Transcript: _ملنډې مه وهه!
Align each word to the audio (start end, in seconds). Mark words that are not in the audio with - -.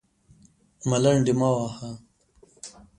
_ملنډې 0.89 1.33
مه 1.39 1.49
وهه! 1.55 1.89